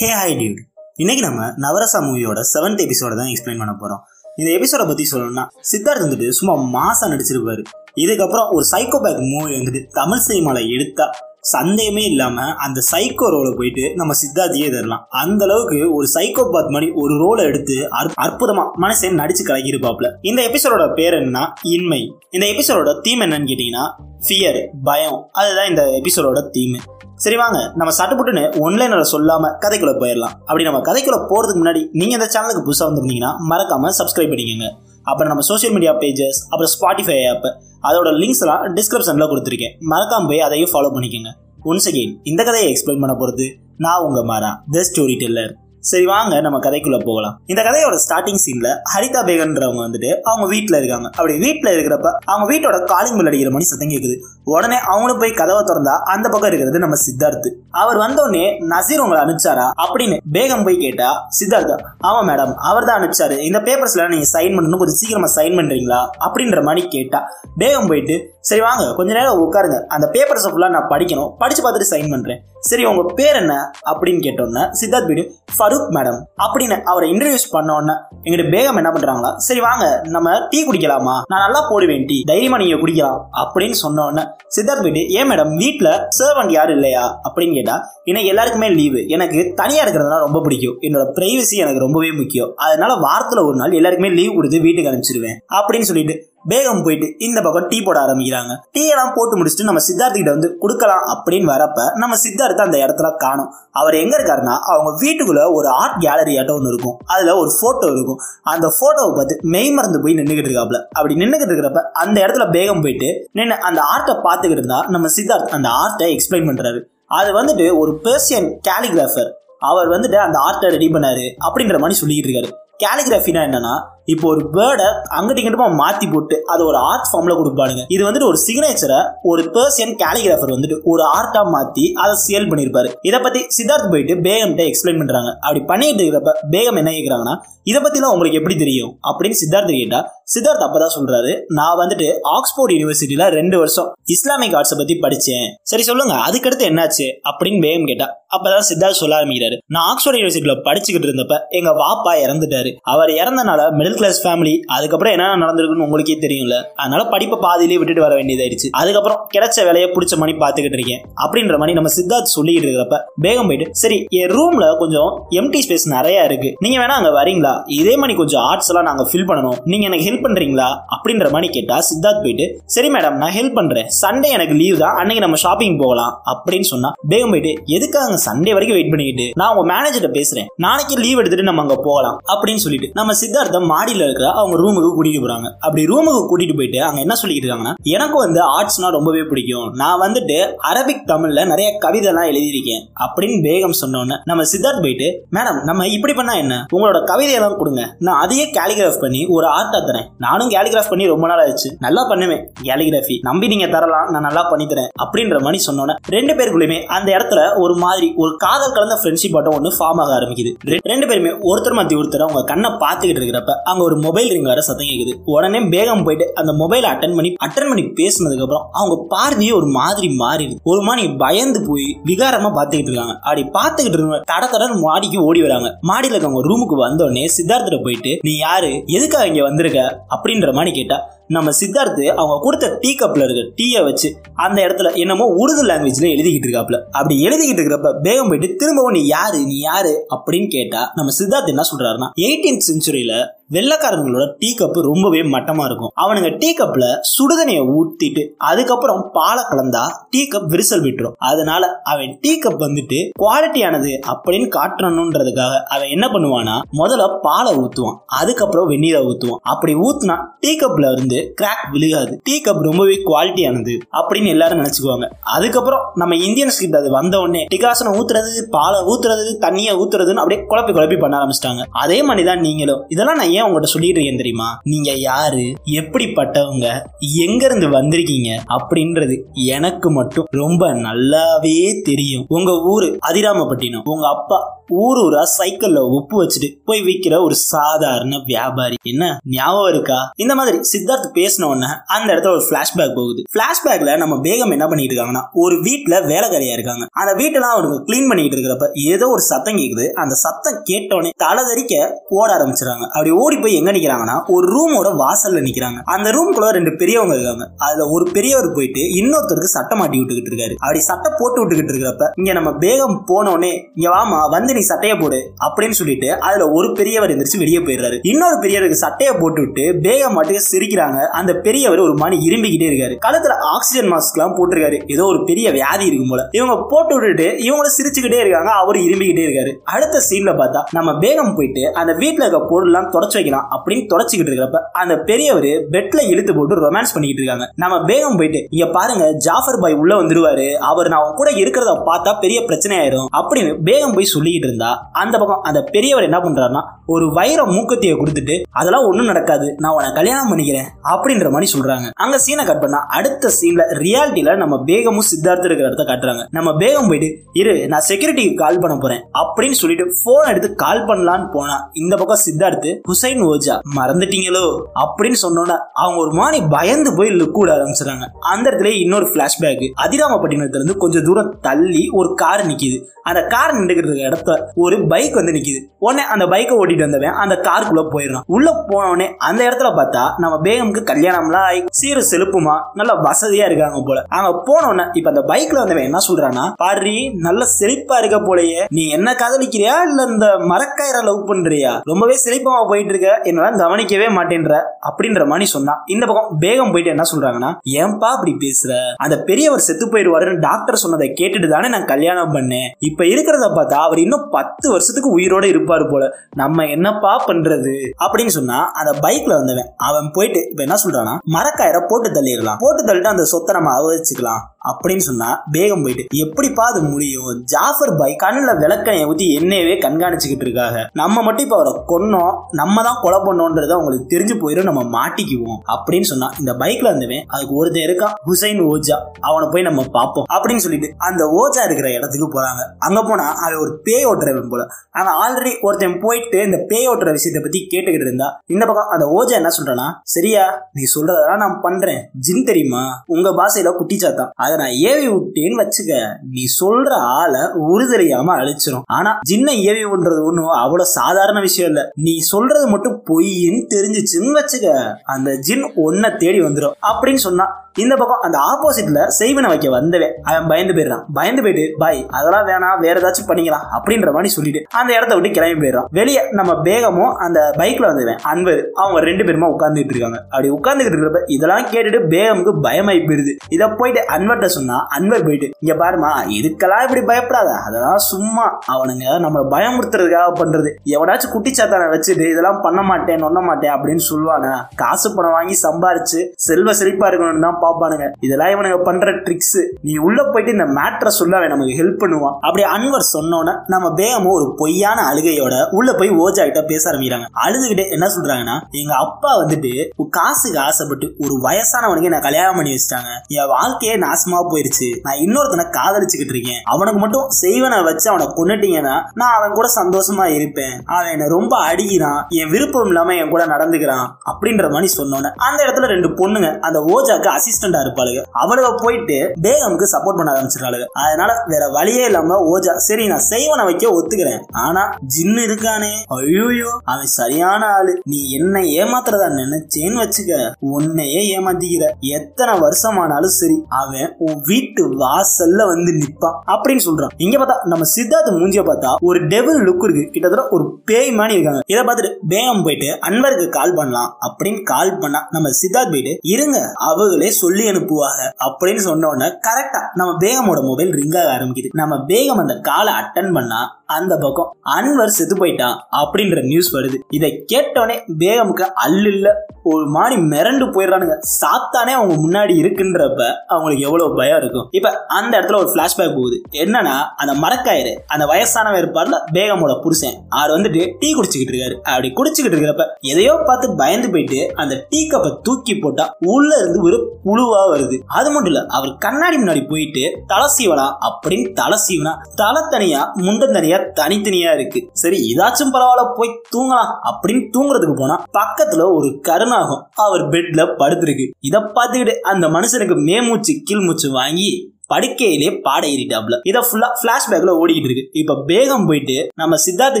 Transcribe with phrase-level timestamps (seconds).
[0.00, 0.56] Hey hi Dude
[0.94, 3.98] இன்னைக்கு நம்ம நவரசா மூவியோட செவன்த் எபிசோட தான் எக்ஸ்பிளைன் பண்ண போறோம்.
[4.36, 7.64] இந்த எபிசோட பத்தி சொல்லணும்னா சித்தார்த் வந்துட்டு சும்மா மாசா நடிச்சிருப்பாரு.
[7.96, 11.10] இதுக்கப்புறம் ஒரு சைக்கோபேக் மூவி வந்துட்டு தமிழ் சினிமாவில் எடுத்தா
[11.40, 17.14] சந்தேகமே இல்லாம அந்த சைக்கோ ரோலை போயிட்டு நம்ம சித்தார்த்தியே தரலாம் அந்த அளவுக்கு ஒரு சைக்கோபாத் மாதிரி ஒரு
[17.14, 22.12] ரோலை எடுத்து அற்ப- அற்புதமா மனசே நடிச்சு கலக்கிருப்பாப்ல இந்த எபிசோடோட பேர் என்னன்னா இன்மை.
[22.30, 23.92] இந்த எபிசோடோட தீம் என்னன்னு கேட்டீங்கன்னா
[24.28, 25.28] ஃபியர் பயம்.
[25.32, 26.78] அதுதான் இந்த எபிசோடோட தீம்
[27.22, 30.34] சரி வாங்க நம்ம சட்டுப்புட்டுன்னு ஒன்லைனரை சொல்லாம கதைக்குள்ள போயிடலாம்.
[30.48, 34.68] அப்படி நம்ம கதைக்குள்ள போறதுக்கு முன்னாடி நீங்க இந்த சேனலுக்கு புதுசாக வந்திருந்தீங்கன்னா மறக்காம சப்ஸ்கிரைப் பண்ணிக்கோங்க.
[35.10, 37.46] அப்புறம் நம்ம சோஷியல் மீடியா பேஜஸ் அப்புறம் ஸ்பாட்டிஃபை ஆப்
[37.88, 39.74] அதோட லிங்க்ஸ் எல்லாம் டிஸ்கிரிப்ஷன்ல கொடுத்துருக்கேன்.
[39.92, 41.32] மறக்காம போய் அதையும் ஃபாலோ பண்ணிக்கோங்க.
[41.70, 43.48] ஒன்ஸ் அகெயின் இந்த கதையை எக்ஸ்பிளைன் பண்ண போகிறது
[43.86, 47.40] நான் உங்கள் மாறா த ஸ்டோரி டெல்லர் சரி வாங்க நம்ம கதைக்குள்ள போகலாம்.
[47.46, 51.08] இந்த கதையோட ஸ்டார்டிங் சீன்ல ஹரிதா பேகன்றவங்க வந்துட்டு அவங்க வீட்டுல இருக்காங்க.
[51.08, 54.16] அப்படி வீட்டுல இருக்கிறப்ப அவங்க வீட்டோட காலிங் பில் அடிக்கிற மணி சத்தம் கேக்குது.
[54.44, 59.70] உடனே அவங்களும் போய் கதவை திறந்தா அந்த பக்கம் இருக்கிறது நம்ம சித்தார்த் அவர் வந்தோடனே நசீர் உங்களை அனுப்பிச்சாரா
[59.84, 63.38] அப்படின்னு பேகம் போய் கேட்டா சித்தார்த் ஆமா மேடம் அவர் தான் அனுப்பிச்சாரு.
[63.38, 66.08] இந்த பேப்பர்ஸ்ல நீங்க சைன் பண்ணணும் கொஞ்சம் சீக்கிரமா சைன் பண்றீங்களா?
[66.26, 67.22] அப்படின்ற மாதிரி கேட்டா
[67.58, 69.80] பேகம் போயிட்டு சரி வாங்க கொஞ்ச நேரம் உட்காருங்க.
[69.84, 71.34] அந்த பேப்பர்ஸ் ஃபுல்லா நான் படிக்கணும்.
[71.38, 72.42] படிச்சு பார்த்துட்டு சைன் பண்றேன்.
[72.60, 76.22] சரி உங்க பேர் என்ன அப்படின்னு கேட்டோன்னே சித்தார்த் போயிட்டு ஃபரூக் மேடம்.
[76.38, 77.94] அப்படின்னு அவரை இன்ட்ரடியூஸ் பண்ணோன்னே
[78.24, 79.34] எங்கிட்ட பேகம் என்ன பண்றாங்களா?
[79.36, 81.22] சரி வாங்க நம்ம டீ குடிக்கலாமா?
[81.26, 82.22] நான் நல்லா போடுவேன் டீ.
[82.24, 87.20] தைரியமா நீங்க குடிக்கலாம் அப்படின்னு சொன்னோன்னே சித்தார்த் போயிட்டு ஏன் மேடம் வீட்டில் சர்வன்ட் யாரும் இல்லையா?
[87.24, 90.80] அப்படின்னு கேட்டா இன்னைக்கு எல்லாருக்குமே லீவு எனக்கு தனியா இருக்கிறதுனா ரொம்ப பிடிக்கும்.
[90.80, 92.52] என்னோட பிரைவசி எனக்கு ரொம்பவே முக்கியம்.
[92.56, 95.54] அதனால வாரத்துல ஒரு நாள் எல்லாருக்குமே லீவ் கொடுத்து வீட்டுக்கு அனுப்பிச்சிருவேன்.
[95.54, 98.52] அப்படின்னு சொல்லிட்டு பேகம் போயிட்டு இந்த பக்கம் டீ போட ஆரம்பிக்கிறாங்க.
[98.72, 103.16] டீ எல்லாம் போட்டு முடிச்சுட்டு நம்ம சித்தார்த் கிட்ட வந்து கொடுக்கலாம் அப்படின்னு வரப்ப நம்ம சித்தார்த்த அந்த இடத்துல
[103.16, 103.50] காணும்.
[103.70, 106.98] அவர் எங்க இருக்காருன்னா அவங்க வீட்டுக்குள்ள ஒரு ஆர்ட் கேலரி ஆட்டம் ஒன்று இருக்கும்.
[107.06, 108.20] அதுல ஒரு போட்டோ இருக்கும்.
[108.42, 113.28] அந்த போட்டோவை பார்த்து மெய் மறந்து போய் நின்றுகிட்டு இருக்காப்ல அப்படி நின்றுகிட்டு இருக்கிறப்ப அந்த இடத்துல பேகம் போயிட்டு
[113.32, 116.80] நின்று அந்த ஆர்ட்டை பார்த்துக்கிட்டு இருந்தா நம்ம சித்தார்த் அந்த ஆர்ட்டை எக்ஸ்பிளைன் பண்றாரு.
[117.06, 122.50] அது வந்துட்டு ஒரு பெர்சியன் கேலிகிராஃபர் அவர் வந்துட்டு அந்த ஆர்ட்டை ரெடி பண்ணாரு அப்படின்ற மாதிரி சொல்லிக்கிட்டு இருக்காரு.
[122.84, 123.72] கேலிகிராஃபினா என்னன்னா
[124.10, 124.88] இப்போ ஒரு வேர்டை
[125.20, 127.84] அங்கிட்ட இங்கிட்டமா மாத்தி போட்டு அது ஒரு ஆர்ட் ஃபார்ம்ல கொடுப்பானுங்க.
[127.88, 132.92] இது வந்துட்டு ஒரு சிக்னேச்சரை ஒரு பர்சன் கேலிகிராஃபர் வந்துட்டு ஒரு ஆர்ட்டா மாத்தி அதை சேல் பண்ணிருப்பாரு.
[133.02, 135.30] இதை பத்தி சித்தார்த் போயிட்டு பேகம்கிட்ட எக்ஸ்பிளைன் பண்றாங்க.
[135.40, 138.98] அப்படி பண்ணிட்டு இருக்கிறப்ப பேகம் என்ன கேட்குறாங்கன்னா இதை பத்திலாம் உங்களுக்கு எப்படி தெரியும்?
[139.10, 142.06] அப்படின்னு சித்தார்த் கேட்டா சித்தார்த் அப்பதான் சொல்றாரு நான் வந்துட்டு
[142.36, 145.46] ஆக்ஸ்போர்ட் யூனிவர்சிட்டியில ரெண்டு வருஷம் இஸ்லாமிக் ஆர்ட்ஸை பத்தி படிச்சேன்.
[145.62, 147.06] சரி சொல்லுங்க அதுக்கடுத்து என்னாச்சு?
[147.30, 148.06] அப்படின்னு பேகம் கேட்டா
[148.38, 149.56] அப்பதான் சித்தார்த் சொல்ல ஆரம்பிக்கிறாரு.
[149.66, 152.76] நான் ஆக்ஸ்போர்ட் யூனிவர்சிட்டியில படிச்சுக்கிட்டு இருந்தப்ப எங்க வாப்பா இறந்துட்டாரு.
[152.82, 156.56] அவர் இறந்தனால மிடில் கிளாஸ் ஃபேமிலி அதுக்கப்புறம் என்ன நடந்திருக்குன்னு உங்களுக்கே தெரியும்ல.
[156.82, 161.02] அதனால படிப்பை பாதியிலே விட்டுட்டு வர வேண்டியதாயிருச்சு அதுக்கப்புறம் கிடைச்ச வேலையை பிடிச்ச மணி பார்த்துக்கிட்டு இருக்கேன்.
[161.24, 166.24] அப்படின்ற மாதிரி நம்ம சித்தார்த் சொல்லிட்டு இருக்கிறப்ப பேகம் போயிட்டு சரி என் ரூம்ல கொஞ்சம் எம்டி ஸ்பேஸ் நிறைய
[166.28, 166.50] இருக்கு.
[166.64, 167.52] நீங்க வேணா அங்க வரீங்களா?
[167.80, 169.58] இதே மாதிரி கொஞ்சம் ஆர்ட்ஸ் எல்லாம் நாங்க ஃபில் பண்ணணும்.
[169.72, 170.68] நீங்க எனக்கு ஹெல்ப் பண்றீங்களா?
[170.96, 172.46] அப்படின்ற மாதிரி கேட்டா சித்தார்த் போயிட்டு
[172.76, 173.88] சரி மேடம் நான் ஹெல்ப் பண்றேன்.
[174.00, 174.94] சண்டே எனக்கு லீவ் தான்.
[175.00, 179.26] அன்னைக்கு நம்ம ஷாப்பிங் போகலாம் அப்படின்னு சொன்னா பேகம் போயிட்டு எதுக்காக சண்டே வரைக்கும் வெயிட் பண்ணிக்கிட்டு?
[179.40, 180.48] நான் உங்க மேனேஜர்கிட்ட பேசுறேன்.
[180.66, 185.20] நாளைக்கு லீவ் எடுத்துட்டு நம்ம அங்க போகலாம் அப்படின்னு சொல்லிட்டு நம்ம சித்தார்த்தம் மாடியில் இருக்கிற அவங்க ரூமுக்கு கூட்டிட்டு
[185.20, 189.72] போகிறாங்க அப்படி ரூமுக்கு கூட்டிட்டு போயிட்டு அங்கே என்ன சொல்லிட்டு இருக்காங்கன்னா எனக்கு வந்து ஆர்ட்ஸ்னா ரொம்பவே பிடிக்கும்.
[189.72, 192.82] நான் வந்துட்டு அரபிக் தமிழ்ல நிறைய கவிதைலாம் எழுதியிருக்கேன்.
[193.00, 196.66] அப்படின்னு பேகம் சொன்னோன்னே நம்ம சித்தார்த் போயிட்டு மேடம் நம்ம இப்படி பண்ணா என்ன?
[196.76, 197.94] உங்களோட கவிதையெல்லாம் கொடுங்க.
[197.98, 200.06] நான் அதையே கேலிகிராஃப் பண்ணி ஒரு ஆர்ட்டாக தரேன்.
[200.18, 204.10] நானும் கேலிகிராஃப் பண்ணி ரொம்ப நாள் ஆச்சு நல்லா பண்ணுவேன் கேலிகிராஃபி நம்பி நீங்க தரலாம்.
[204.10, 204.88] நான் நல்லா பண்ணி தரேன்.
[205.02, 209.70] அப்படின்ற மாதிரி சொன்னோன்னே ரெண்டு பேருக்குள்ளயுமே அந்த இடத்துல ஒரு மாதிரி ஒரு காதல் கலந்த ஃப்ரெண்ட்ஷிப் ஆட்டம் ஒன்று
[209.70, 210.54] ஃபார்ம் ஆக ஆரம்பிக்குது.
[210.66, 214.60] ரெ- ரெண்டு பேருமே ஒருத்தர் மாத்தி ஒருத்தர் அவங்க கண்ணை பார்த்துக்கிட்டு இருக்கிறப்ப அங்க ஒரு மொபைல் ரிங் வர
[214.60, 215.12] சத்தம் கேக்குது.
[215.34, 220.08] உடனே பேகம் போயிட்டு அந்த மொபைலை அட்டன் பண்ணி அட்டன் பண்ணி பேசினதுக்கு அப்புறம் அவங்க பார்வையே ஒரு மாதிரி
[220.22, 220.56] மாறிடுது.
[220.62, 223.14] ஒரு மாதிரி பயந்து போய் விகாரமா பார்த்துக்கிட்டு இருக்காங்க.
[223.22, 225.70] அப்படி பார்த்துக்கிட்டு இருக்க தட தடன்னு மாடிக்கு ஓடி வராங்க.
[225.82, 228.72] மாடியில இருக்கவங்க ரூமுக்கு வந்தோடனே சித்தார்த்திட்ட போயிட்டு நீ யாரு?
[228.86, 229.80] எதுக்காக இங்க வந்திருக்க?
[230.14, 230.98] அப்படின்ற மாதிரி கேட்டா
[231.34, 234.08] நம்ம சித்தார்த்து அவங்க கொடுத்த டீ கப்ல இருக்க டீயை வச்சு
[234.44, 236.78] அந்த இடத்துல என்னமோ உருது லாங்குவேஜ்ல எழுதிக்கிட்டு இருக்காப்ல.
[236.98, 241.66] அப்படி எழுதிக்கிட்டு இருக்கிறப்ப பேகம் போயிட்டு திரும்பவும் நீ யாரு நீ யாரு அப்படின்னு கேட்டா நம்ம சித்தார்த் என்ன
[241.70, 243.14] சொல்றாருன்னா எயிட்டீன் செஞ்சுரியில
[243.54, 245.92] வெள்ளக்காரங்களோட டீ கப் ரொம்பவே மட்டமா இருக்கும்.
[246.02, 251.16] அவனுங்க டீ கப்ல சுடுதண்ணியை ஊத்திட்டு அதுக்கப்புறம் பாலை கலந்தா டீ கப் விரிசல் விட்டுரும்.
[251.30, 257.98] அதனால அவன் டீ கப் வந்துட்டு குவாலிட்டியானது அப்படின்னு காட்டணுன்றதுக்காக அவன் என்ன பண்ணுவானா முதல்ல பாலை ஊத்துவான்.
[258.20, 259.42] அதுக்கப்புறம் வெந்நீரை ஊத்துவான்.
[259.54, 262.20] அப்படி ஊத்துனா டீ கப்ல இருந்து கிராக் விழுகாது.
[262.24, 265.08] டீ கப் ரொம்பவே குவாலிட்டியானது அப்படின்னு எல்லாரும் நினைச்சுக்குவாங்க.
[265.20, 270.68] அதுக்கப்புறம் நம்ம இந்தியன்ஸ் கிட்ட அது வந்த உடனே டிகாசனம் ஊத்துறது பாலை ஊத்துறது தண்ணியை ஊத்துறதுன்னு அப்படியே குழப்பி
[270.70, 271.66] குழப்பி பண்ண ஆரம்பிச்சிட்டாங்க.
[271.70, 272.84] அதே மாதிரி தான் நீங்களும்.
[272.88, 274.60] இதெல்லாம் நான் ஏன் உங்கள்கிட்ட சொல்லிட்டு இருக்கேன் தெரியுமா?
[274.62, 275.54] நீங்க யாரு?
[275.66, 276.82] எப்படிப்பட்டவங்க?
[277.16, 278.38] எங்க இருந்து வந்திருக்கீங்க?
[278.48, 282.24] அப்படின்றது எனக்கு மட்டும் ரொம்ப நல்லாவே தெரியும்.
[282.28, 283.82] உங்க ஊரு அதிராமப்பட்டினம்.
[283.84, 288.74] உங்க அப்பா ஊர் ஊரா சைக்கிள்ல உப்பு வச்சுட்டு போய் விற்கிற ஒரு சாதாரண வியாபாரி.
[288.82, 289.18] என்ன?
[289.24, 290.10] ஞாபகம் இருக்கா?
[290.16, 293.20] இந்த மாதிரி சித்தார்த் பேசின உடனே அந்த இடத்துல ஒரு பிளாஷ்பேக் போகுது.
[293.36, 296.86] பிளாஷ்பேக்ல நம்ம பேகம் என்ன பண்ணிட்டு இருக்காங்கன்னா ஒரு வீட்டுல வேலைக்காரியா இருக்காங்க.
[297.00, 299.86] அந்த வீட்டெல்லாம் அவங்க கிளீன் பண்ணிட்டு இருக்கிறப்ப ஏதோ ஒரு சத்தம் கேக்குது.
[300.02, 301.74] அந்த சத்தம் கேட்டோடனே தலைதறிக்க
[302.08, 305.78] ஓட ஆரம்பிச்சிருக்காங்க அப்படி ஓடி போய் எங்க நிக்கிறாங்கன்னா ஒரு ரூமோட வாசல்ல நிக்கிறாங்க.
[305.84, 307.44] அந்த ரூம்குள்ள ரெண்டு பெரியவங்க இருக்காங்க.
[307.56, 310.54] அதுல ஒரு பெரியவர் போயிட்டு இன்னொருத்தருக்கு சட்டை மாட்டி விட்டுக்கிட்டு இருக்காரு.
[310.54, 315.20] அப்படி சட்டை போட்டு விட்டுக்கிட்டு இருக்கிறப்ப இங்க நம்ம பேகம் போனோடனே இங்க வாமா வந்து நீ சட்டைய போடு
[315.46, 317.98] அப்படின்னு சொல்லிட்டு அதுல ஒரு பெரியவர் எந்திரிச்சு வெளியே போயிடுறாரு.
[318.02, 320.99] இன்னொரு பெரியவருக்கு சட்டையை போட்டு விட்டு பேகம் மாட்டுக்கு சிரிக்கிறாங்க.
[321.08, 322.94] அந்த பெரியவர் ஒரு மணி இரும்பிக்கிட்டே இருக்காரு.
[323.06, 324.92] கழுத்துல ஆக்சிஜன் மாஸ்க் எல்லாம் போட்டிருக்காரு.
[324.92, 326.28] ஏதோ ஒரு பெரிய வியாதி இருக்கும் போல.
[326.30, 328.50] இவங்க போட்டு விட்டுட்டு இவங்களும் சிரிச்சுக்கிட்டே இருக்காங்க.
[328.50, 329.52] அவரு இரும்பிக்கிட்டே இருக்காரு.
[329.64, 334.30] அடுத்த சீன்ல பார்த்தா நம்ம பேகம் போயிட்டு அந்த வீட்டுல இருக்க பொருள் எல்லாம் தொடச்சு வைக்கலாம் அப்படின்னு தொடச்சுக்கிட்டு
[334.30, 337.52] இருக்கிறப்ப அந்த பெரியவர் பெட்ல இழுத்து போட்டு ரொமான்ஸ் பண்ணிக்கிட்டு இருக்காங்க.
[337.56, 340.54] நம்ம பேகம் போயிட்டு இங்க பாருங்க ஜாஃபர் பாய் உள்ள வந்துருவாரு.
[340.54, 345.42] அவர் நான் கூட இருக்கிறத பார்த்தா பெரிய பிரச்சனை ஆயிரும் அப்படின்னு பேகம் போய் சொல்லிக்கிட்டு இருந்தா அந்த பக்கம்
[345.42, 349.54] அந்த பெரியவர் என்ன பண்றாருன்னா ஒரு வைர மூக்கத்தியை கொடுத்துட்டு அதெல்லாம் ஒண்ணும் நடக்காது.
[349.58, 350.68] நான் உன கல்யாணம் பண்ணிக்கிறேன்.
[350.90, 351.90] அப்படின்ற மாதிரி சொல்றாங்க.
[351.94, 356.26] அங்க சீனை கட் பண்ணா அடுத்த சீன்ல ரியாலிட்டியில நம்ம பேகமும் சித்தார்த்த இருக்கிற இடத்த காட்டுறாங்க.
[356.30, 359.04] நம்ம பேகம் போயிட்டு இரு நான் செக்யூரிட்டிக்கு கால் பண்ண போறேன்.
[359.12, 364.62] அப்படின்னு சொல்லிட்டு போன் எடுத்து கால் பண்ணலான்னு போனா இந்த பக்கம் சித்தார்த்து ஹுசைன் ஓஜா மறந்துட்டீங்களோ?
[364.74, 368.06] அப்படின்னு சொன்னோன்னா அவங்க ஒரு மாதிரி பயந்து போய் லுக் விட ஆரம்பிச்சிடறாங்க.
[368.20, 372.84] அந்த இடத்துல இன்னொரு பிளாஷ்பேக் அதிராமப்பட்டினத்துல இருந்து கொஞ்சம் தூரம் தள்ளி ஒரு கார் நிக்குது.
[373.02, 375.72] அந்த கார் நின்றுகிட்டு இடத்த ஒரு பைக் வந்து நிக்குது.
[375.78, 378.22] உடனே அந்த பைக்கை ஓட்டிட்டு வந்தவன் அந்த காருக்குள்ள போயிடுறான்.
[378.26, 383.44] உள்ள போன உடனே அந்த இடத்துல பார்த்தா நம்ம பேகம் பேகமுக்கு கல்யாணம்லாம் ஆகி சீர செலுப்புமா நல்ல வசதியா
[383.44, 384.04] இருக்காங்க போல.
[384.08, 388.60] அங்க போன உடனே இப்ப அந்த பைக்ல வந்தவன் என்ன சொல்றான்னா பாரு நல்ல செழிப்பா இருக்க போலயே.
[388.68, 389.74] நீ என்ன காதலிக்கிறியா?
[389.88, 391.80] இல்ல இந்த மரக்காயிர லவ் பண்றியா?
[391.84, 394.54] ரொம்பவே செழிப்பமா போயிட்டு இருக்க என்னால கவனிக்கவே மாட்டேன்ற
[394.90, 398.72] அப்படின்ற மாதிரி சொன்னா இந்த பக்கம் பேகம் போயிட்டு என்ன சொல்றாங்கன்னா ஏன்பா அப்படி பேசுற?
[398.96, 402.68] அந்த பெரியவர் செத்து போயிடுவாருன்னு டாக்டர் சொன்னதை கேட்டுட்டு தானே நான் கல்யாணம் பண்ணேன்.
[402.78, 406.04] இப்ப இருக்கிறத பார்த்தா அவர் இன்னும் பத்து வருஷத்துக்கு உயிரோட இருப்பாரு போல.
[406.36, 407.74] நம்ம என்னப்பா பண்றது?
[408.06, 412.56] அப்படின்னு சொன்னா அந்த பைக்ல வந்தவன் அவன் போயிட்டு இப்ப என்ன சொல்றான்னா மரக்காயிர போட்டு தள்ளிடலாம்.
[412.58, 417.28] போட்டு தள்ளிட்டு அந்த சொத்தை நம்ம அவதிச்சுக்கலாம் அப்படின்னு சொன்னா பேகம் போயிட்டு எப்படிப்பா அது முடியும்?
[417.44, 420.88] ஜாஃபர் பாய் கண்ணுல விளக்கணைய ஊத்தி என்னையவே கண்காணிச்சுக்கிட்டு இருக்காங்க.
[420.92, 426.08] நம்ம மட்டும் இப்ப அவரை கொன்னோம் நம்ம தான் கொலை பண்ணோன்றது அவங்களுக்கு தெரிஞ்சு போயிடும் நம்ம மாட்டிக்குவோம் அப்படின்னு
[426.12, 428.98] சொன்னா இந்த பைக்ல இருந்தவன் அதுக்கு ஒருத்தன் இருக்கான் ஹுசைன் ஓஜா.
[429.20, 432.62] அவனை போய் நம்ம பார்ப்போம் அப்படின்னு சொல்லிட்டு அந்த ஓஜா இருக்கிற இடத்துக்கு போறாங்க.
[432.78, 434.66] அங்க போனா அவன் ஒரு பேய் ஓட்டுறவன் போல.
[434.90, 439.30] ஆனா ஆல்ரெடி ஒருத்தன் போயிட்டு இந்த பேய் ஓட்டுற விஷயத்தை பத்தி கேட்டுக்கிட்டு இருந்தா இந்த பக்கம் அந்த ஓஜா
[439.30, 442.10] என்ன சொல்றானா சரியா நீ சொல்றதெல்லாம் நான் பண்றேன்.
[442.26, 443.02] ஜின் தெரியுமா?
[443.06, 444.30] உங்க பாஷையில குட்டிச்சாத்தான்.
[444.50, 445.92] அதை நான் ஏவி விட்டேன்னு வச்சுக்க
[446.30, 448.84] நீ சொல்ற ஆளை உறுதறியாம அழிச்சிரும்.
[448.84, 451.82] ஆனா ஜின்னை ஏவி விடுறது ஒன்றும் அவ்வளவு சாதாரண விஷயம் இல்ல.
[451.94, 454.68] நீ சொல்றது மட்டும் பொய்ன்னு தெரிஞ்சிச்சுன்னு வச்சுக்க
[455.04, 457.46] அந்த ஜின் ஒன்ன தேடி வந்துடும் அப்படின்னு சொன்னா
[457.78, 461.04] இந்த பக்கம் அந்த ஆப்போசிட்ல செய்வனை வைக்க வந்தவே அவன் பயந்து போயிடுறான்.
[461.12, 465.60] பயந்து போயிட்டு பாய் அதெல்லாம் வேணாம் வேற ஏதாச்சும் பண்ணிக்கலாம் அப்படின்ற மாதிரி சொல்லிட்டு அந்த இடத்த விட்டு கிளம்பி
[465.60, 465.86] போயிடுறான்.
[465.90, 470.18] வெளியே நம்ம பேகமும் அந்த பைக்ல வந்துவேன் அன்பர் அவங்க ரெண்டு பேருமா உட்கார்ந்துட்டு இருக்காங்க.
[470.30, 474.02] அப்படி உட்கார்ந்துகிட்டு இருக்கிறப்ப இதெல்லாம் கேட்டுட்டு பேகமுக்கு பயமாயி போயிருது இதை போயிட்டு
[474.40, 477.50] அன்வர்கிட்ட சொன்னா அன்வர் போயிட்டு இங்க பாருமா இதுக்கெல்லாம் இப்படி பயப்படாத.
[477.66, 478.44] அதெல்லாம் சும்மா
[478.74, 480.70] அவனுங்க நம்மளை பயமுறுத்துறதுக்காக பண்றது.
[480.94, 484.52] எவனாச்சும் குட்டிச்சாத்தான வச்சுட்டு இதெல்லாம் பண்ண மாட்டேன் நொண்ண மாட்டேன் அப்படின்னு சொல்லுவானா
[484.82, 488.06] காசு பணம் வாங்கி சம்பாரிச்சு செல்வ செழிப்பா இருக்கணும்னு தான் பாப்பானுங்க.
[488.26, 492.36] இதெல்லாம் இவனுங்க பண்ற ட்ரிக்ஸ் நீ உள்ள போயிட்டு இந்த மேட்ரை சொல்ல நமக்கு ஹெல்ப் பண்ணுவான்.
[492.46, 497.28] அப்படி அன்வர் சொன்னோன்னே நம்ம பேகமும் ஒரு பொய்யான அழுகையோட உள்ள போய் ஓஜா கிட்ட பேச ஆரம்பிக்கிறாங்க.
[497.44, 499.72] அழுதுகிட்டே என்ன சொல்றாங்கன்னா எங்க அப்பா வந்துட்டு
[500.16, 503.10] காசுக்கு ஆசைப்பட்டு ஒரு வயசானவனுக்கு நான் கல்யாணம் பண்ணி வச்சிட்டாங்க.
[503.36, 505.00] என் வாழ்க்கையே நாசம் போயிருச்சு.
[505.02, 506.60] நான் இன்னொருத்தனை காதலிச்சுக்கிட்டு இருக்கேன்.
[506.64, 510.82] அவனுக்கு மட்டும் செய்வனை வச்சு அவனை கொண்டுட்டீங்கன்னா நான் அவன் கூட சந்தோஷமா இருப்பேன்.
[510.84, 512.28] அவன் என்ன ரொம்ப அடிக்கிறான்.
[512.28, 514.06] என் விருப்பம் இல்லாம என் கூட நடந்துக்கிறான்.
[514.32, 518.22] அப்படின்ற மாதிரி சொன்னோன்னே அந்த இடத்துல ரெண்டு பொண்ணுங்க அந்த ஓஜாக்கு அசிஸ்டண்டா இருப்பாளுங்க.
[518.32, 523.88] அவளுக போயிட்டு பேகமுக்கு சப்போர்ட் பண்ண ஆரம்பிச்சிருக்காளுங்க அதனால வேற வழியே இல்லாம ஓஜா சரி நான் செய்வனை வைக்க
[523.88, 524.42] ஒத்துக்கிறேன்.
[524.52, 525.92] ஆனா ஜின்னு இருக்கானே.
[526.06, 528.00] ஐயோ அவன் சரியான ஆளு.
[528.04, 530.52] நீ என்ன ஏமாத்துறதா நினைச்சேன்னு வச்சுக்க.
[530.58, 531.88] உன்னையே ஏமாத்திக்கிற.
[531.98, 537.14] எத்தனை வருஷமானாலும் சரி அவன் உன் வீட்டு வாசல்ல வந்து நிப்பான் அப்படின்னு சொல்றான்.
[537.16, 540.08] இங்க பார்த்தா நம்ம சித்தார்த்த மூஞ்சிய பார்த்தா ஒரு டெவல் லுக் இருக்கு.
[540.10, 541.60] கிட்டத்தட்ட ஒரு பேய் மாதிரி இருக்காங்க.
[541.66, 544.16] இதை பார்த்துட்டு பேகம் போயிட்டு அன்வருக்கு கால் பண்ணலாம்.
[544.20, 548.22] அப்படின்னு கால் பண்ணா நம்ம சித்தார்த் போயிட்டு இருங்க அவங்களே சொல்லி அனுப்புவாங்க.
[548.44, 551.68] அப்படின்னு சொன்ன உடனே கரெக்டா நம்ம பேகமோட மொபைல் ரிங் ஆக ஆரம்பிக்குது.
[551.72, 556.94] நம்ம பேகம் அந்த காலை அட்டன் பண்ணா அந்த பக்கம் அன்வர் செத்து போயிட்டான் அப்படின்ற நியூஸ் வருது.
[557.10, 561.16] இதை கேட்டோடனே பேகமுக்கு அல்ல ஒரு மாதிரி மிரண்டு போயிடுறானுங்க.
[561.40, 564.68] சாத்தானே அவங்க முன்னாடி இருக்குன்றப்ப அவங்களுக்கு எவ்வளவு ஒரு பயம் இருக்கும்.
[564.78, 566.36] இப்ப அந்த இடத்துல ஒரு பிளாஷ்பேக் போகுது.
[566.62, 570.16] என்னன்னா அந்த மரக்காயிரு அந்த வயசானவர் இருப்பார்ல பேகமோட புருஷன்.
[570.38, 571.76] அவர் வந்துட்டு டீ குடிச்சுக்கிட்டு இருக்காரு.
[571.92, 576.98] அப்படி குடிச்சுக்கிட்டு இருக்கிறப்ப எதையோ பார்த்து பயந்து போயிட்டு அந்த டீ கப்பை தூக்கி போட்டா உள்ள இருந்து ஒரு
[577.24, 577.96] புழுவா வருது.
[578.18, 582.12] அது மட்டும் இல்ல அவர் கண்ணாடி முன்னாடி போயிட்டு தலை சீவனா அப்படின்னு தலை சீவனா
[582.42, 584.80] தலை தனியா முண்டம் தனியா தனித்தனியா இருக்கு.
[585.02, 591.26] சரி இதாச்சும் பரவாயில்ல போய் தூங்கலாம் அப்படின்னு தூங்குறதுக்கு போனா பக்கத்துல ஒரு கருணாகம் அவர் பெட்ல படுத்திருக்கு.
[591.48, 594.50] இத பார்த்துக்கிட்டு அந்த மனுஷனுக்கு மேமூச்சு கீழ் மூச்சு கீழ்மூச்சு வாங்கி
[594.90, 596.36] படுக்கையிலே பாட ஏறிட்டாப்ல.
[596.42, 598.04] இதை ஃபுல்லா பிளாஷ்பேக்ல ஓடிக்கிட்டு இருக்கு.
[598.12, 600.00] இப்ப பேகம் போயிட்டு நம்ம சித்தார்த்து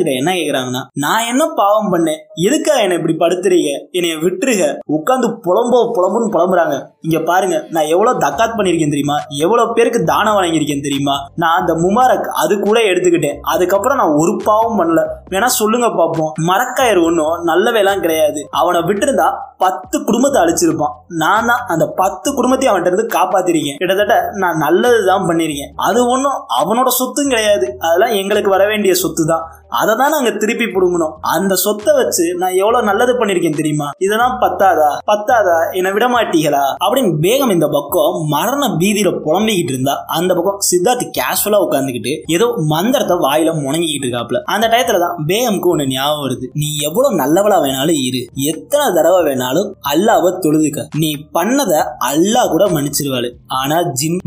[0.00, 2.20] கிட்ட என்ன கேக்குறாங்கன்னா நான் என்ன பாவம் பண்ணேன்?
[2.48, 3.70] எதுக்கா என்ன இப்படி படுத்துறீங்க?
[3.90, 4.66] என்னைய விட்டுருங்க.
[4.96, 6.76] உட்காந்து புலம்போ புலம்புன்னு புலம்புறாங்க.
[7.00, 9.16] இங்க பாருங்க நான் எவ்வளவு தக்காத் பண்ணிருக்கேன் தெரியுமா?
[9.44, 11.16] எவ்வளவு பேருக்கு தானம் வழங்கியிருக்கேன் தெரியுமா?
[11.36, 13.38] நான் அந்த முமாரக் அது கூட எடுத்துக்கிட்டேன்.
[13.54, 15.02] அதுக்கப்புறம் நான் ஒரு பாவம் பண்ணல.
[15.30, 16.32] வேணா சொல்லுங்க பாப்போம்.
[16.48, 18.40] மரக்காயர் ஒன்றும் நல்லவேலாம் கிடையாது.
[18.50, 19.28] அவனை விட்டுருந்தா
[19.64, 20.94] பத்து குடும்பத்தை அழிச்சிருப்பான்.
[21.22, 23.76] நான் தான் அந்த பத்து குடும்பத்தையும் அவன்கிட்ட இருந்து காப்பாத்திருக்கேன்.
[23.76, 25.72] கிட்டத்தட்ட நான் நல்ல நல்லதுதான் பண்ணிருக்கேன்.
[25.88, 27.66] அது ஒன்றும் அவனோட சொத்தும் கிடையாது.
[27.78, 29.46] அதெல்லாம் எங்களுக்கு வர வேண்டிய சொத்து தான்
[29.80, 31.12] அதை தான் நாங்க திருப்பி புடுங்கணும்.
[31.20, 33.88] அந்த சொத்தை வச்சு நான் எவ்வளவு நல்லது பண்ணிருக்கேன் தெரியுமா?
[33.98, 34.88] இதெல்லாம் பத்தாதா?
[35.10, 35.56] பத்தாதா?
[35.72, 42.14] என்னை விடமாட்டீங்களா அப்படின்னு வேகம் இந்த பக்கம் மரண பீதியில புலம்பிக்கிட்டு இருந்தா அந்த பக்கம் சித்தார்த் கேஷுவலா உட்காந்துக்கிட்டு
[42.26, 44.40] ஏதோ மந்திரத்தை வாயில முணங்கிக்கிட்டு இருக்காப்ல.
[44.54, 46.48] அந்த டயத்துல தான் பேகம்க்கு ஒண்ணு ஞாபகம் வருது.
[46.54, 48.22] நீ எவ்வளவு நல்லவளா வேணாலும் இரு.
[48.34, 50.86] எத்தனை தடவை வேணாலும் அல்லாவ தொழுதுக்க.
[50.96, 51.72] நீ பண்ணத
[52.10, 53.30] அல்லா கூட மன்னிச்சிருவாளு.
[53.46, 54.20] ஆனா ஜின்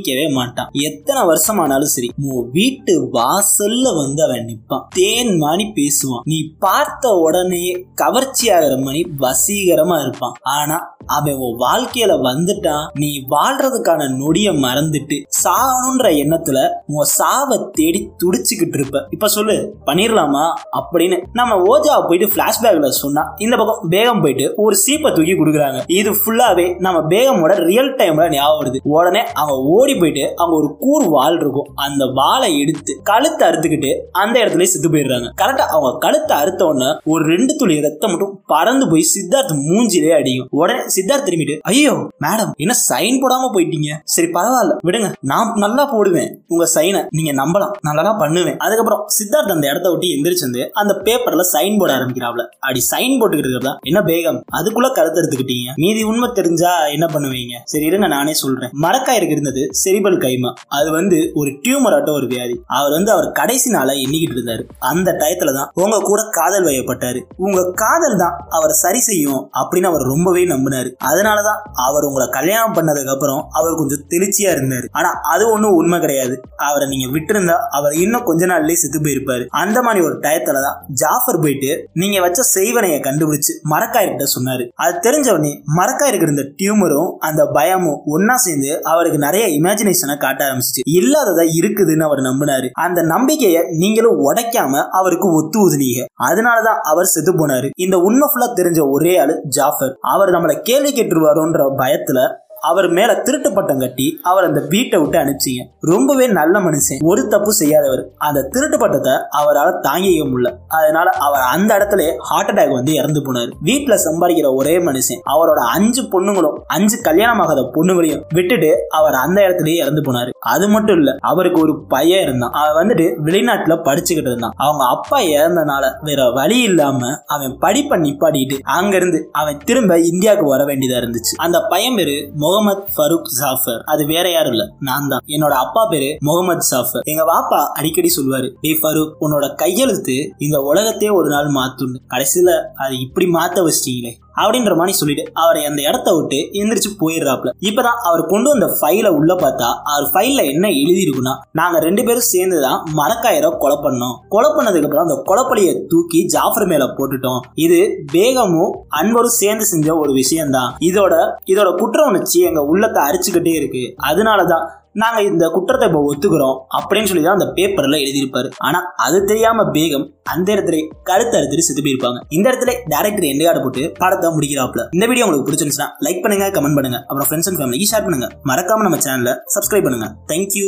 [0.00, 0.68] மன்னிக்கவே மாட்டான்.
[0.72, 4.84] எத்தனை வருஷமானாலும் சரி உன் வீட்டு வாசல்ல வந்து அவன் நிப்பான்.
[4.88, 6.20] தேன் மாணி பேசுவான்.
[6.24, 10.32] நீ பார்த்த உடனே கவர்ச்சி ஆகிற மணி வசீகரமா இருப்பான்.
[10.42, 18.78] ஆனா அவன் உன் வாழ்க்கையில வந்துட்டான் நீ வாழ்றதுக்கான நொடிய மறந்துட்டு சாகணும்ன்ற எண்ணத்துல உன் சாவை தேடி துடிச்சுக்கிட்டு
[18.78, 19.06] இருப்ப.
[19.10, 20.54] இப்ப சொல்லு பண்ணிரலாமா?
[20.72, 25.80] அப்படின்னு நம்ம ஓஜாவை போயிட்டு பிளாஷ்பேக்ல சொன்னா இந்த பக்கம் பேகம் போயிட்டு ஒரு சீப்பை தூக்கி கொடுக்குறாங்க.
[25.86, 28.78] இது ஃபுல்லாவே நம்ம பேகமோட ரியல் டைம்ல ஞாபகம் வருது.
[28.82, 31.68] உடனே அவன் ஓடி போயிட்டு அவங்க ஒரு கூர் வால் இருக்கும்.
[31.74, 35.28] அந்த வாளை எடுத்து கழுத்தை அறுத்துக்கிட்டு அந்த இடத்துல செத்து போயிடுறாங்க.
[35.42, 40.46] கரெக்டா அவங்க கழுத்தை அறுத்த உடனே ஒரு ரெண்டு துளி ரத்தம் மட்டும் பறந்து போய் சித்தார்த் மூஞ்சிலே அடியும்.
[40.50, 41.92] உடனே சித்தார்த் திரும்பிட்டு ஐயோ
[42.24, 43.90] மேடம் என்ன சைன் போடாம போயிட்டீங்க?
[44.04, 45.12] சரி பரவாயில்ல விடுங்க.
[45.20, 46.44] நான் நல்லா போடுவேன்.
[46.48, 47.70] உங்க சைனை நீங்க நம்பலாம்.
[47.80, 48.56] நல்லா பண்ணுவேன்.
[48.56, 52.42] அதுக்கப்புறம் சித்தார்த் அந்த இடத்த விட்டு எந்திரிச்சு வந்து அந்த பேப்பர்ல சைன் போட ஆரம்பிக்கிறாப்ல.
[52.60, 53.78] அப்படி சைன் போட்டுக்கிட்டு இருக்கிறதா?
[53.82, 54.40] என்ன பேகம்?
[54.58, 57.54] அதுக்குள்ள கருத்து எடுத்துக்கிட்டீங்க மீதி உண்மை தெரிஞ்சா என்ன பண்ணுவீங்க?
[57.64, 58.70] சரி இருங்க நானே சொல்றேன்.
[58.82, 60.50] மரக்காயிருக்கு இருந்தது செரிபல் கைமா.
[60.68, 62.62] அது வந்து ஒரு டியூமர் ஆட்ட ஒரு வியாதி.
[62.66, 64.62] அவர் வந்து அவர் கடைசி நாளை எண்ணிக்கிட்டு இருந்தாரு.
[64.78, 67.20] அந்த டயத்துல தான் உங்க கூட காதல் வயப்பட்டாரு.
[67.36, 70.90] உங்க காதல் தான் அவரை சரி செய்யும் அப்படின்னு அவர் ரொம்பவே நம்பினாரு.
[71.04, 74.86] அதனாலதான் அவர் உங்களை கல்யாணம் பண்ணதுக்கு அப்புறம் அவர் கொஞ்சம் தெளிச்சியா இருந்தாரு.
[74.92, 76.40] ஆனா அது ஒண்ணும் உண்மை கிடையாது.
[76.56, 79.46] அவரை நீங்க விட்டுருந்தா அவர் இன்னும் கொஞ்ச நாள்லயே செத்து போயிருப்பாரு.
[79.46, 84.66] அந்த மாதிரி ஒரு டயத்துல தான் ஜாஃபர் போயிட்டு நீங்க வச்ச செய்வனைய கண்டுபிடிச்சு மரக்காயிருக்கிட்ட சொன்னாரு.
[84.74, 90.82] அது தெரிஞ்ச உடனே மரக்காயிருக்கு இருந்த டியூமரும் அந்த பயமும் ஒன்னா சேர்ந்து அவருக்கு நிறைய இமேஜினேஷனை காட்ட ஆரம்பிச்சிச்சு.
[90.98, 92.68] இல்லாததா இருக்குதுன்னு அவர் நம்பினாரு.
[92.86, 97.70] அந்த நம்பிக்கையை நீங்களும் உடைக்காம அவருக்கு ஒத்து ஊதுனீங்க அதனாலதான் அவர் செத்து போனாரு.
[97.76, 99.96] இந்த உண்மை ஃபுல்லா தெரிஞ்ச ஒரே ஆளு ஜாஃபர்.
[100.14, 102.20] அவர் நம்மளை கேள்வி கேட்டுருவாரோன்ற பயத்துல
[102.60, 105.66] அவர் மேல திருட்டு பட்டம் கட்டி அவர் அந்த வீட்டை விட்டு அனுப்பிச்சிங்க.
[105.80, 107.04] ரொம்பவே நல்ல மனுஷன்.
[107.04, 108.08] ஒரு தப்பு செய்யாதவர்.
[108.16, 110.56] அந்த திருட்டு பட்டத்தை அவரால் தாங்கிக்க முடியல.
[110.68, 113.52] அதனால அவர் அந்த இடத்துல ஹார்ட் அட்டாக் வந்து இறந்து போனார்.
[113.64, 115.20] வீட்டுல சம்பாதிக்கிற ஒரே மனுஷன்.
[115.26, 120.30] அவரோட அஞ்சு பொண்ணுங்களும் அஞ்சு கல்யாணமாகாத பொண்ணுங்களையும் விட்டுட்டு அவர் அந்த இடத்துலயே இறந்து போனாரு.
[120.40, 122.50] அது மட்டும் இல்ல அவருக்கு ஒரு பையன் இருந்தான்.
[122.50, 124.52] அவன் வந்துட்டு வெளிநாட்டுல படிச்சுக்கிட்டு இருந்தான்.
[124.56, 130.64] அவங்க அப்பா இறந்தனால வேற வழி இல்லாம அவன் படிப்பை நிப்பாடிட்டு அங்க இருந்து அவன் திரும்ப இந்தியாவுக்கு வர
[130.64, 131.34] வேண்டியதா இருந்துச்சு.
[131.36, 133.82] அந்த பையன் பேரு முகமது ஃபருக் ஜாஃபர்.
[133.84, 135.20] அது வேற யாரும் இல்ல நான் தான்.
[135.26, 137.02] என்னோட அப்பா பேரு முகமது ஜாஃபர்.
[137.04, 142.98] எங்க வாப்பா அடிக்கடி சொல்லுவாரு டே ஃபருக் உன்னோட கையெழுத்து இந்த உலகத்தையே ஒரு நாள் மாத்துன்னு கடைசியில அது
[142.98, 144.12] இப்படி மாத்த வச்சிட்டீங்களே.
[144.36, 149.34] அப்படின்ற மாதிரி சொல்லிட்டு அவரை அந்த இடத்த விட்டு எந்திரிச்சு போயிடுறாப்ல இப்பதான் அவர் கொண்டு வந்த ஃபைல உள்ள
[149.34, 154.16] பார்த்தா அவர் ஃபைல்ல என்ன எழுதி இருக்குன்னா நாங்க ரெண்டு பேரும் சேர்ந்துதான் மரக்காயரை கொலை பண்ணோம்.
[154.28, 157.40] கொலை பண்ணதுக்கு அப்புறம் அந்த கொலைப்பழிய தூக்கி ஜாஃபர் மேல போட்டுட்டோம்.
[157.54, 160.76] இது பேகமும் அன்பரும் சேர்ந்து செஞ்ச ஒரு விஷயம்தான்.
[160.80, 161.14] இதோட
[161.46, 163.94] இதோட குற்ற உணர்ச்சி எங்க உள்ளத்தை அரிச்சுக்கிட்டே இருக்கு.
[164.02, 164.66] அதனாலதான்
[165.02, 168.48] நாங்க இந்த குற்றத்தை இப்போ ஒத்துக்கிறோம் அப்படின்னு சொல்லி தான் அந்த பேப்பர்ல எழுதியிருப்பாரு.
[168.68, 170.78] ஆனா அது தெரியாம பேகம் அந்த இடத்துல
[171.10, 172.20] கழுத்து அறுத்துட்டு செத்து போயிருப்பாங்க.
[172.36, 176.78] இந்த இடத்துல டேரக்டர் எந்த கார்டு போட்டு படத்தை முடிக்கிறாப்ல இந்த வீடியோ உங்களுக்கு பிடிச்சிருந்துச்சுன்னா லைக் பண்ணுங்க கமெண்ட்
[176.78, 177.00] பண்ணுங்க.
[177.08, 178.28] அப்புறம் ஃப்ரெண்ட்ஸ் அண்ட் ஃபேமிலிக்கு ஷேர் பண்ணுங்க.
[178.52, 180.08] மறக்காம நம்ம சேனலை சப்ஸ்கிரைப் பண்ணுங்க.
[180.32, 180.66] தேங்க்யூ